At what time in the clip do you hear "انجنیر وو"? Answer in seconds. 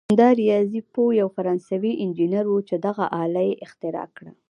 2.03-2.65